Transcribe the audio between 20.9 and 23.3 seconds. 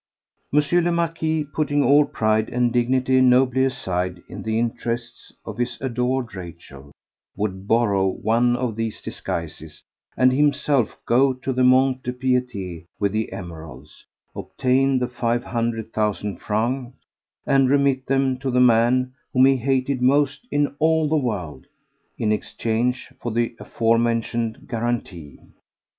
the world, in exchange